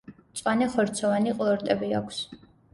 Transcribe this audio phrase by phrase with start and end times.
[0.19, 2.27] მწვანე ხორცოვანი ყლორტები აქვს.